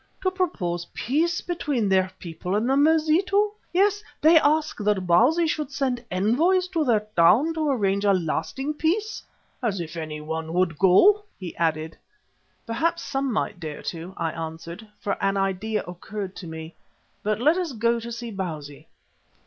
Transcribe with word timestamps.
"To 0.23 0.31
propose 0.31 0.87
peace 0.95 1.41
between 1.41 1.87
their 1.87 2.09
people 2.17 2.55
and 2.55 2.67
the 2.67 2.75
Mazitu. 2.75 3.51
Yes, 3.71 4.03
they 4.19 4.39
ask 4.39 4.79
that 4.79 5.05
Bausi 5.05 5.45
should 5.45 5.69
send 5.71 6.03
envoys 6.09 6.67
to 6.69 6.83
their 6.83 7.01
town 7.15 7.53
to 7.53 7.69
arrange 7.69 8.03
a 8.03 8.11
lasting 8.11 8.73
peace. 8.73 9.21
As 9.61 9.79
if 9.79 9.95
anyone 9.95 10.53
would 10.53 10.79
go!" 10.79 11.25
he 11.37 11.55
added. 11.55 11.95
"Perhaps 12.65 13.03
some 13.03 13.31
might 13.31 13.59
dare 13.59 13.83
to," 13.93 14.15
I 14.17 14.31
answered, 14.31 14.87
for 14.99 15.23
an 15.23 15.37
idea 15.37 15.83
occurred 15.83 16.35
to 16.37 16.47
me, 16.47 16.73
"but 17.21 17.39
let 17.39 17.57
us 17.57 17.73
go 17.73 17.99
to 17.99 18.11
see 18.11 18.31
Bausi." 18.31 18.87